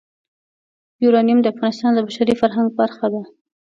[1.03, 3.21] یورانیم د افغانستان د بشري فرهنګ برخه ده.